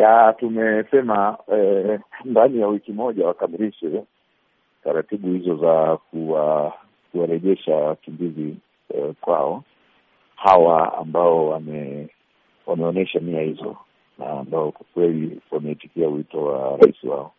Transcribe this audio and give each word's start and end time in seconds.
Ya, 0.00 0.32
tumesema 0.38 1.38
eh, 1.52 2.00
ndani 2.24 2.60
ya 2.60 2.66
wiki 2.68 2.92
moja 2.92 3.26
wakamilishe 3.26 4.04
taratibu 4.84 5.28
hizo 5.28 5.56
za 5.56 5.96
kuwa 5.96 6.72
kuwarejesha 7.12 7.74
wakimbizi 7.76 8.56
eh, 8.94 9.14
kwao 9.20 9.62
hawa 10.36 10.98
ambao 10.98 11.48
wame 11.48 12.08
wameonyesha 12.66 13.18
nia 13.18 13.40
hizo 13.40 13.76
na 14.18 14.30
ambao 14.30 14.72
kwa 14.72 14.86
kweli 14.94 15.40
wameitikia 15.50 16.08
wito 16.08 16.42
wa 16.44 16.76
rais 16.76 17.04
wao. 17.04 17.32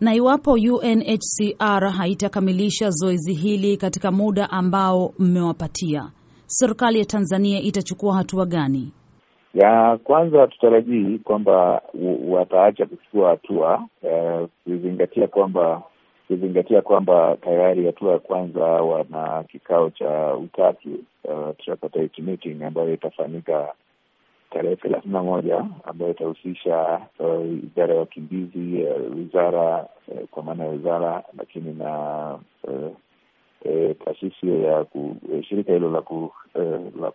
Na 0.00 0.14
iwapo 0.14 0.52
UNHCR 0.52 1.90
haitakamilisha 1.90 2.90
zoezi 2.90 3.34
hili 3.34 3.76
katika 3.76 4.10
muda 4.12 4.50
ambao 4.50 5.12
mmewapatia, 5.18 6.10
serikali 6.46 6.98
ya 6.98 7.04
Tanzania 7.04 7.60
itachukua 7.60 8.16
hatua 8.16 8.46
gani? 8.46 8.92
Ya 9.56 9.98
kwanza, 10.04 10.46
tutarajii 10.46 11.18
kwamba 11.18 11.82
wataacha 12.28 12.86
kuchukua 12.86 13.30
hatua 13.30 13.86
kuzingatia 14.64 15.26
kwamba 15.28 15.82
ukizingatia 16.24 16.82
kwamba 16.82 17.36
tayari 17.40 17.86
hatua 17.86 18.12
ya 18.12 18.18
kwanza 18.18 18.64
wana 18.64 19.44
kikao 19.44 19.90
cha 19.90 20.34
utatu 20.34 20.88
uh, 21.24 22.18
meeting 22.18 22.62
ambayo 22.62 22.94
itafanyika 22.94 23.72
tarehe 24.50 24.76
thelathini 24.76 25.14
na 25.14 25.22
moja 25.22 25.64
ambayo 25.84 26.10
itahusisha 26.10 27.00
uh, 27.18 27.46
idara 27.46 27.94
ya 27.94 28.00
wakimbizi 28.00 28.82
uh, 28.84 29.16
wizara 29.16 29.86
uh, 30.08 30.28
kwa 30.30 30.42
maana 30.42 30.64
ya 30.64 30.70
wizara 30.70 31.22
lakini 31.38 31.72
na 31.74 32.30
uh, 32.64 32.90
uh, 33.64 33.96
taasisi 34.04 34.62
ya 34.62 34.84
ku, 34.84 35.16
uh, 35.32 35.42
shirika 35.44 35.72
hilo 35.72 35.90
la 35.90 36.00
ku, 36.00 36.32
uh, 36.54 37.00
la 37.00 37.10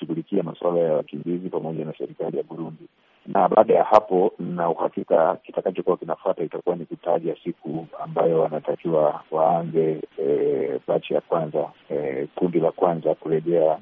kushughulikia 0.00 0.42
masuala 0.42 0.80
ya 0.80 0.92
wakimbizi 0.92 1.48
pamoja 1.48 1.84
na 1.84 1.92
serikali 1.98 2.36
ya 2.36 2.42
Burundi 2.42 2.84
na 3.26 3.48
baada 3.48 3.74
ya 3.74 3.84
hapo 3.84 4.32
na 4.38 4.70
uhakika 4.70 5.36
kitakachokuwa 5.36 5.96
kinafuata 5.96 6.44
itakuwa 6.44 6.76
ni 6.76 6.84
kutaja 6.84 7.36
siku 7.44 7.86
ambayo 8.02 8.40
wanatakiwa 8.40 9.22
waanze 9.30 10.00
e, 10.18 10.80
bachi 10.86 11.14
ya 11.14 11.20
kwanza 11.20 11.70
e, 11.90 12.26
kundi 12.34 12.60
la 12.60 12.72
kwanza 12.72 13.14
kurejea 13.14 13.78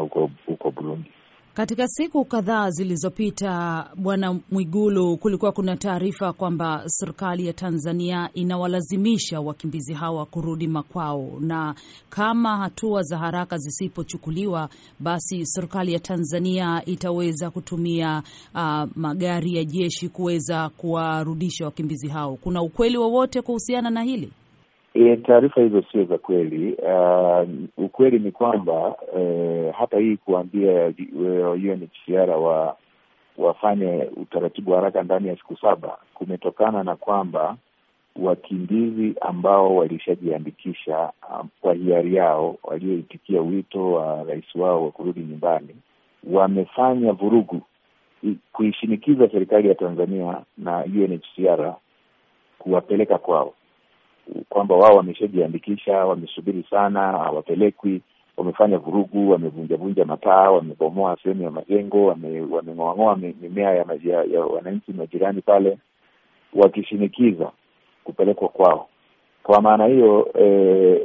huko 0.00 0.30
uh, 0.68 0.74
Burundi. 0.74 1.10
Katika 1.54 1.88
siku 1.88 2.24
kadhaa 2.24 2.70
zilizopita, 2.70 3.84
Bwana 3.96 4.40
Mwigulu, 4.50 5.16
kulikuwa 5.16 5.52
kuna 5.52 5.76
taarifa 5.76 6.32
kwamba 6.32 6.82
serikali 6.86 7.46
ya 7.46 7.52
Tanzania 7.52 8.30
inawalazimisha 8.34 9.40
wakimbizi 9.40 9.94
hawa 9.94 10.26
kurudi 10.26 10.68
makwao, 10.68 11.32
na 11.40 11.74
kama 12.10 12.56
hatua 12.56 13.02
za 13.02 13.18
haraka 13.18 13.56
zisipochukuliwa, 13.58 14.68
basi 15.00 15.46
serikali 15.46 15.92
ya 15.92 15.98
Tanzania 16.00 16.82
itaweza 16.86 17.50
kutumia 17.50 18.22
uh, 18.54 18.84
magari 18.96 19.56
ya 19.56 19.64
jeshi 19.64 20.08
kuweza 20.08 20.68
kuwarudisha 20.68 21.64
wakimbizi 21.64 22.08
hao. 22.08 22.36
Kuna 22.36 22.62
ukweli 22.62 22.96
wowote 22.98 23.42
kuhusiana 23.42 23.90
na 23.90 24.02
hili? 24.02 24.32
E, 24.94 25.16
taarifa 25.16 25.60
hizo 25.60 25.82
sio 25.92 26.04
za 26.04 26.18
kweli. 26.18 26.72
Uh, 26.74 27.48
ukweli 27.84 28.18
ni 28.18 28.30
kwamba 28.32 28.88
uh, 29.12 29.74
hata 29.74 29.98
hii 29.98 30.16
kuambia 30.16 30.92
UNHCR 31.52 32.30
wa 32.30 32.76
wafanye 33.38 34.08
utaratibu 34.16 34.72
haraka 34.72 35.02
ndani 35.02 35.28
ya 35.28 35.36
siku 35.36 35.56
saba 35.56 35.98
kumetokana 36.14 36.82
na 36.82 36.96
kwamba 36.96 37.56
wakimbizi 38.16 39.14
ambao 39.20 39.76
walishajiandikisha 39.76 41.10
um, 41.30 41.48
kwa 41.60 41.74
hiari 41.74 42.14
yao 42.14 42.56
walioitikia 42.62 43.40
wito 43.40 43.92
wa 43.92 44.24
rais 44.24 44.54
wao 44.54 44.84
wa 44.84 44.90
kurudi 44.90 45.20
nyumbani 45.20 45.76
wamefanya 46.30 47.12
vurugu 47.12 47.62
kuishinikiza 48.52 49.28
serikali 49.28 49.68
ya 49.68 49.74
Tanzania 49.74 50.42
na 50.58 50.84
UNHCR 50.84 51.74
kuwapeleka 52.58 53.18
kwao 53.18 53.54
kwamba 54.48 54.74
wao 54.76 54.96
wameshajiandikisha, 54.96 56.04
wamesubiri 56.04 56.64
sana, 56.70 57.00
hawapelekwi. 57.00 58.00
Wamefanya 58.36 58.78
vurugu, 58.78 59.30
wamevunjavunja 59.30 60.04
mataa, 60.04 60.50
wamebomoa 60.50 61.16
sehemu 61.22 61.42
ya 61.42 61.50
majengo, 61.50 62.06
wameng'oang'oa 62.50 63.16
mimea 63.16 63.70
ya, 63.74 63.84
ya, 64.04 64.24
ya 64.24 64.40
wananchi 64.40 64.92
majirani 64.92 65.40
pale, 65.40 65.78
wakishinikiza 66.54 67.50
kupelekwa 68.04 68.48
kwao. 68.48 68.88
Kwa 69.42 69.60
maana 69.62 69.86
hiyo 69.86 70.28
e, 70.40 71.02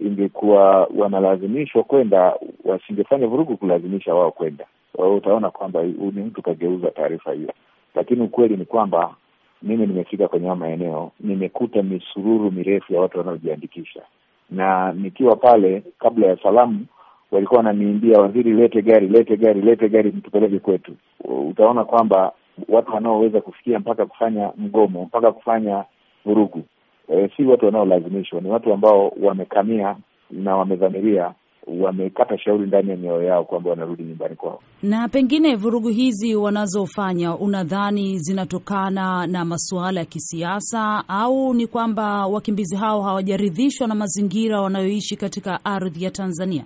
ingekuwa 0.00 0.88
wanalazimishwa 0.96 1.82
kwenda, 1.82 2.34
wasingefanya 2.64 3.26
vurugu 3.26 3.56
kulazimisha 3.56 4.14
wao 4.14 4.30
kwenda. 4.30 4.66
Kwa 4.92 5.04
hiyo 5.06 5.16
utaona 5.18 5.50
kwamba 5.50 5.80
huu 5.80 6.10
ni 6.14 6.22
mtu 6.22 6.42
kageuza 6.42 6.90
taarifa 6.90 7.32
hiyo, 7.32 7.52
lakini 7.94 8.22
ukweli 8.22 8.56
ni 8.56 8.64
kwamba 8.64 9.14
mimi 9.62 9.86
nimefika 9.86 10.28
kwenye 10.28 10.46
hayo 10.46 10.56
maeneo, 10.56 11.10
nimekuta 11.20 11.82
misururu 11.82 12.50
mirefu 12.50 12.94
ya 12.94 13.00
watu 13.00 13.18
wanaojiandikisha, 13.18 14.02
na 14.50 14.92
nikiwa 14.92 15.36
pale, 15.36 15.82
kabla 15.98 16.26
ya 16.26 16.36
salamu, 16.42 16.86
walikuwa 17.30 17.58
wananiimbia, 17.58 18.20
waziri, 18.20 18.52
lete 18.52 18.82
gari, 18.82 19.08
lete 19.08 19.36
gari, 19.36 19.60
lete 19.60 19.88
gari, 19.88 20.10
mtupeleke 20.12 20.58
kwetu. 20.58 20.92
Utaona 21.24 21.84
kwamba 21.84 22.32
watu 22.68 22.94
wanaoweza 22.94 23.40
kufikia 23.40 23.78
mpaka 23.78 24.06
kufanya 24.06 24.50
mgomo, 24.56 25.04
mpaka 25.04 25.32
kufanya 25.32 25.84
vurugu, 26.24 26.62
e, 27.08 27.30
si 27.36 27.44
watu 27.44 27.66
wanaolazimishwa, 27.66 28.40
ni 28.40 28.50
watu 28.50 28.72
ambao 28.72 29.12
wamekamia 29.22 29.96
na 30.30 30.56
wamedhamiria 30.56 31.32
wamekata 31.66 32.38
shauri 32.38 32.66
ndani 32.66 32.90
ya 32.90 32.96
mioyo 32.96 33.22
yao 33.22 33.44
kwamba 33.44 33.70
wanarudi 33.70 34.02
nyumbani 34.02 34.36
kwao. 34.36 34.60
Na 34.82 35.08
pengine 35.08 35.56
vurugu 35.56 35.88
hizi 35.88 36.34
wanazofanya, 36.34 37.36
unadhani 37.36 38.18
zinatokana 38.18 39.26
na 39.26 39.44
masuala 39.44 40.00
ya 40.00 40.06
kisiasa 40.06 41.04
au 41.08 41.54
ni 41.54 41.66
kwamba 41.66 42.26
wakimbizi 42.26 42.76
hao 42.76 43.02
hawajaridhishwa 43.02 43.86
na 43.86 43.94
mazingira 43.94 44.60
wanayoishi 44.60 45.16
katika 45.16 45.64
ardhi 45.64 46.04
ya 46.04 46.10
Tanzania? 46.10 46.64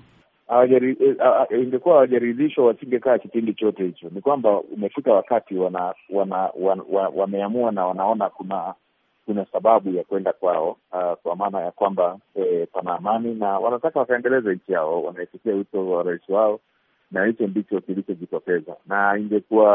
Ingekuwa 1.62 1.94
hawajaridhishwa 1.94 2.66
wasingekaa 2.66 3.18
kipindi 3.18 3.54
chote 3.54 3.84
hicho. 3.84 4.08
Ni 4.14 4.20
kwamba 4.20 4.60
umefika 4.60 5.12
wakati 5.12 5.54
wana, 5.54 5.94
wana, 6.10 6.50
wana, 6.60 6.82
wana 6.90 7.08
wameamua 7.16 7.72
na 7.72 7.86
wanaona 7.86 8.30
kuna 8.30 8.74
kuna 9.26 9.47
sababu 9.53 9.91
ya 9.91 10.04
kwenda 10.04 10.32
kwao, 10.32 10.76
uh, 10.92 11.12
kwa 11.22 11.37
maana 11.37 11.60
ya 11.60 11.70
kwamba 11.70 12.19
eh, 12.34 12.69
pana 12.72 12.94
amani 12.97 13.34
na 13.34 13.59
wanataka 13.59 14.00
wakaendeleza 14.00 14.53
nchi 14.53 14.72
yao, 14.72 15.03
wanaitikia 15.03 15.54
wito 15.54 15.91
wa 15.91 16.03
rais 16.03 16.28
wao, 16.28 16.60
na 17.10 17.25
hicho 17.25 17.47
ndicho 17.47 17.81
kilichojitokeza. 17.81 18.76
Na 18.87 19.19
ingekuwa 19.19 19.70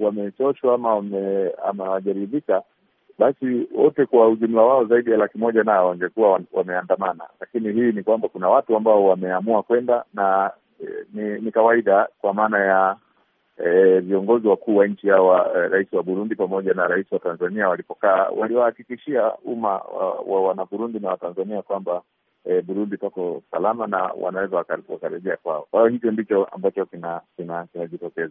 wamechoshwa 0.00 0.74
ama 0.74 0.94
wame, 0.94 1.50
ama 1.64 1.84
hawajaridhika, 1.84 2.62
basi 3.18 3.66
wote 3.74 4.06
kwa 4.06 4.28
ujumla 4.28 4.62
wao 4.62 4.84
zaidi 4.84 5.10
ya 5.10 5.16
laki 5.16 5.38
moja 5.38 5.62
nao 5.62 5.88
wangekuwa 5.88 6.40
wameandamana. 6.52 7.24
Lakini 7.40 7.72
hii 7.72 7.92
ni 7.92 8.02
kwamba 8.02 8.28
kuna 8.28 8.48
watu 8.48 8.76
ambao 8.76 9.04
wameamua 9.04 9.62
kwenda 9.62 10.04
na 10.14 10.50
eh, 10.80 11.06
ni, 11.14 11.40
ni 11.40 11.52
kawaida 11.52 12.08
kwa 12.20 12.34
maana 12.34 12.58
ya 12.58 12.96
viongozi 14.00 14.46
e, 14.46 14.50
wakuu 14.50 14.76
wa 14.76 14.86
nchi 14.86 15.08
hawa 15.08 15.50
e, 15.56 15.68
rais 15.68 15.92
wa 15.92 16.02
Burundi 16.02 16.34
pamoja 16.34 16.74
na 16.74 16.86
rais 16.86 17.12
wa 17.12 17.18
Tanzania 17.18 17.68
walipokaa 17.68 18.28
waliwahakikishia 18.28 19.32
umma 19.44 19.68
wa, 19.70 20.10
wa 20.20 20.42
wanaburundi 20.48 20.98
na 20.98 21.08
Watanzania 21.08 21.62
kwamba 21.62 22.02
e, 22.44 22.62
Burundi 22.62 22.96
pako 22.96 23.42
salama 23.50 23.86
na 23.86 24.02
wanaweza 24.02 24.56
wakarejea 24.88 25.36
kwao. 25.36 25.66
Kwa 25.70 25.80
hiyo 25.80 25.92
hicho 25.92 26.10
ndicho 26.10 26.44
ambacho 26.44 26.86
kinajitokeza 26.86 27.26
kina, 27.36 27.66
kina 28.12 28.30